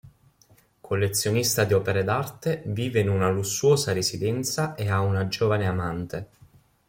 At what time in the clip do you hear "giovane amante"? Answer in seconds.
5.27-6.27